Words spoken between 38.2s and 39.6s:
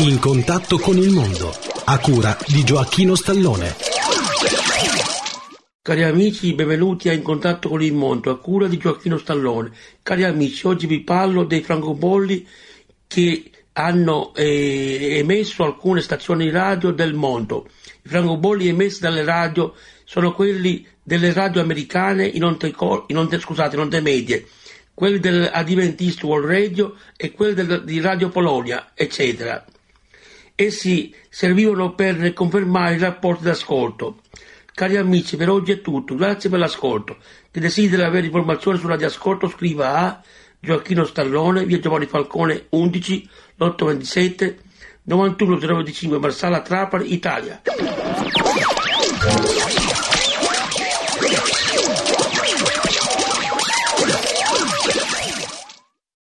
informazioni su Radio Ascolto